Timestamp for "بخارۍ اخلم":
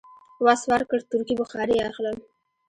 1.41-2.17